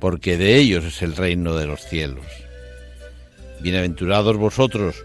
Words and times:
porque 0.00 0.36
de 0.36 0.56
ellos 0.56 0.84
es 0.84 1.02
el 1.02 1.14
reino 1.14 1.54
de 1.54 1.66
los 1.66 1.82
cielos. 1.82 2.26
Bienaventurados 3.60 4.36
vosotros 4.36 5.04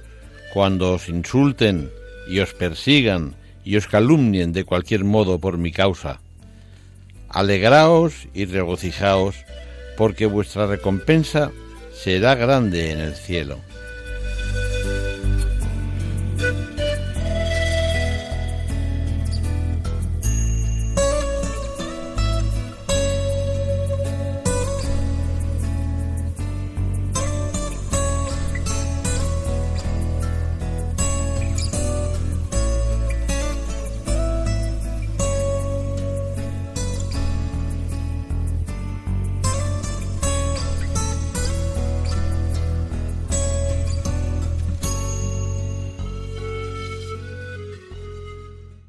cuando 0.54 0.94
os 0.94 1.10
insulten 1.10 1.92
y 2.28 2.40
os 2.40 2.54
persigan 2.54 3.36
y 3.64 3.76
os 3.76 3.88
calumnien 3.88 4.54
de 4.54 4.64
cualquier 4.64 5.04
modo 5.04 5.40
por 5.40 5.58
mi 5.58 5.72
causa. 5.72 6.22
Alegraos 7.30 8.28
y 8.34 8.46
regocijaos, 8.46 9.36
porque 9.98 10.26
vuestra 10.26 10.68
recompensa 10.68 11.52
será 11.94 12.36
grande 12.36 12.92
en 12.92 13.00
el 13.00 13.16
cielo 13.16 13.60